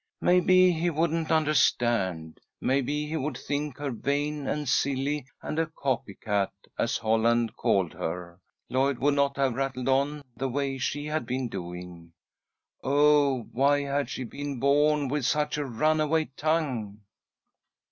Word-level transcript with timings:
Maybe 0.21 0.71
he 0.71 0.89
wouldn't 0.89 1.29
understand. 1.31 2.39
Maybe 2.59 3.05
he 3.05 3.17
would 3.17 3.37
think 3.37 3.77
her 3.77 3.91
vain 3.91 4.47
and 4.47 4.67
silly 4.67 5.27
and 5.43 5.59
a 5.59 5.67
copy 5.67 6.15
cat, 6.15 6.51
as 6.75 6.97
Holland 6.97 7.55
called 7.55 7.93
her. 7.93 8.39
Lloyd 8.67 8.97
would 8.97 9.13
not 9.13 9.37
have 9.37 9.53
rattled 9.53 9.87
on 9.87 10.23
the 10.35 10.49
way 10.49 10.79
she 10.79 11.05
had 11.05 11.27
been 11.27 11.49
doing. 11.49 12.13
Oh, 12.83 13.43
why 13.51 13.81
had 13.83 14.09
she 14.09 14.23
been 14.23 14.59
born 14.59 15.07
with 15.07 15.23
such 15.27 15.59
a 15.59 15.65
runaway 15.65 16.31
tongue! 16.35 17.01